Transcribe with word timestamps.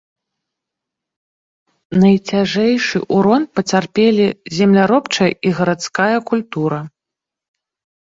Найцяжэйшы 2.05 2.97
ўрон 3.19 3.41
пацярпелі 3.59 4.25
земляробчая 4.63 5.31
і 5.31 5.49
гарадская 5.63 6.13
культура. 6.35 6.79